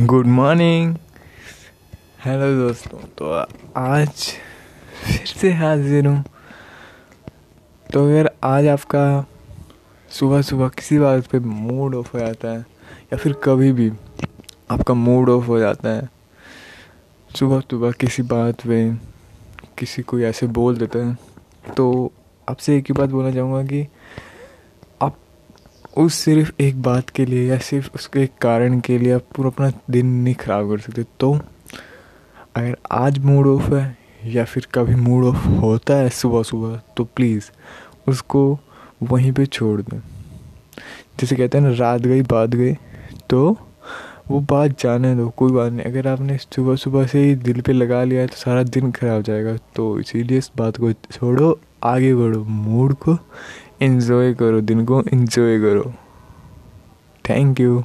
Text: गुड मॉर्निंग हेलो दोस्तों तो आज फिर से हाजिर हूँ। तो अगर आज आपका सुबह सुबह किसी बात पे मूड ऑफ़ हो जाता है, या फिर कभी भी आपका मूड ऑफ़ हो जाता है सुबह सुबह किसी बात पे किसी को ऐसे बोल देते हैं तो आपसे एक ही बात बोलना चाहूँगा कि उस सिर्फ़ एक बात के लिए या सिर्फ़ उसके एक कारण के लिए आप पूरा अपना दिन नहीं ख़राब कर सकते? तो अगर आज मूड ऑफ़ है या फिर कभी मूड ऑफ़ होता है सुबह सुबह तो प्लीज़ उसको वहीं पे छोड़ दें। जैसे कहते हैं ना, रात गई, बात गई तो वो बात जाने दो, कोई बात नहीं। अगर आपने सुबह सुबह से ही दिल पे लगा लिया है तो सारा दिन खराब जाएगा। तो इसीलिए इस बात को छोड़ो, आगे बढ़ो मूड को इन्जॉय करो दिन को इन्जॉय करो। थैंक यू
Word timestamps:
गुड 0.00 0.26
मॉर्निंग 0.26 0.94
हेलो 2.24 2.46
दोस्तों 2.58 2.98
तो 3.18 3.30
आज 3.76 4.08
फिर 4.08 5.26
से 5.26 5.52
हाजिर 5.52 6.06
हूँ। 6.06 6.22
तो 7.92 8.04
अगर 8.04 8.30
आज 8.44 8.66
आपका 8.66 9.02
सुबह 10.10 10.42
सुबह 10.42 10.68
किसी 10.68 10.98
बात 10.98 11.26
पे 11.26 11.38
मूड 11.38 11.94
ऑफ़ 11.94 12.12
हो 12.12 12.18
जाता 12.18 12.48
है, 12.48 12.58
या 12.58 13.16
फिर 13.16 13.32
कभी 13.32 13.72
भी 13.72 13.90
आपका 14.70 14.94
मूड 14.94 15.28
ऑफ़ 15.28 15.46
हो 15.46 15.58
जाता 15.58 15.88
है 15.88 16.08
सुबह 17.30 17.60
सुबह 17.60 17.90
किसी 17.90 18.22
बात 18.22 18.66
पे 18.66 18.94
किसी 19.78 20.02
को 20.02 20.20
ऐसे 20.20 20.46
बोल 20.46 20.76
देते 20.76 20.98
हैं 20.98 21.18
तो 21.76 22.12
आपसे 22.48 22.76
एक 22.78 22.84
ही 22.84 22.94
बात 22.94 23.08
बोलना 23.08 23.32
चाहूँगा 23.32 23.62
कि 23.62 23.86
उस 25.96 26.14
सिर्फ़ 26.14 26.50
एक 26.62 26.80
बात 26.82 27.10
के 27.10 27.24
लिए 27.26 27.48
या 27.48 27.56
सिर्फ़ 27.58 27.88
उसके 27.94 28.20
एक 28.22 28.30
कारण 28.40 28.78
के 28.80 28.96
लिए 28.98 29.12
आप 29.12 29.22
पूरा 29.36 29.48
अपना 29.48 29.70
दिन 29.90 30.06
नहीं 30.06 30.34
ख़राब 30.34 30.68
कर 30.70 30.78
सकते? 30.78 31.02
तो 31.20 31.32
अगर 32.56 32.76
आज 32.92 33.18
मूड 33.18 33.46
ऑफ़ 33.46 33.74
है 33.74 33.96
या 34.26 34.44
फिर 34.44 34.66
कभी 34.74 34.94
मूड 34.94 35.24
ऑफ़ 35.24 35.46
होता 35.60 35.94
है 35.94 36.08
सुबह 36.10 36.42
सुबह 36.42 36.80
तो 36.96 37.04
प्लीज़ 37.16 37.50
उसको 38.08 38.58
वहीं 39.02 39.32
पे 39.32 39.46
छोड़ 39.46 39.80
दें। 39.82 39.98
जैसे 41.20 41.36
कहते 41.36 41.58
हैं 41.58 41.64
ना, 41.64 41.74
रात 41.74 42.00
गई, 42.00 42.22
बात 42.22 42.50
गई 42.50 42.72
तो 43.30 43.56
वो 44.30 44.40
बात 44.40 44.80
जाने 44.80 45.14
दो, 45.16 45.28
कोई 45.28 45.52
बात 45.52 45.72
नहीं। 45.72 45.84
अगर 45.86 46.06
आपने 46.08 46.36
सुबह 46.38 46.76
सुबह 46.76 47.06
से 47.06 47.24
ही 47.24 47.34
दिल 47.36 47.60
पे 47.60 47.72
लगा 47.72 48.02
लिया 48.04 48.20
है 48.20 48.26
तो 48.26 48.36
सारा 48.36 48.62
दिन 48.62 48.90
खराब 48.92 49.22
जाएगा। 49.22 49.56
तो 49.76 49.98
इसीलिए 50.00 50.38
इस 50.38 50.50
बात 50.56 50.76
को 50.76 50.92
छोड़ो, 50.92 51.58
आगे 51.84 52.14
बढ़ो 52.14 52.44
मूड 52.44 52.94
को 52.94 53.18
इन्जॉय 53.82 54.34
करो 54.34 54.60
दिन 54.60 54.84
को 54.84 55.02
इन्जॉय 55.12 55.58
करो। 55.60 55.92
थैंक 57.24 57.60
यू 57.60 57.82